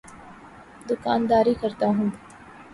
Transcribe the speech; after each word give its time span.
دوکانداری 0.87 1.53
کرتا 1.61 1.87
ہوں۔ 1.97 2.09